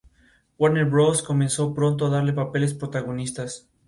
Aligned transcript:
Warner 0.57 0.85
Bros 0.85 1.21
comenzó 1.21 1.75
pronto 1.75 2.07
a 2.07 2.09
darle 2.09 2.33
papeles 2.33 2.73
protagonistas. 2.73 3.69